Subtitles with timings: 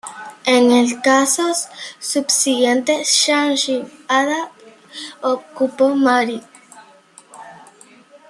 [0.47, 1.67] En el casos
[1.99, 4.49] subsiguiente, Shamshi-Adad
[5.21, 6.41] ocupó Mari.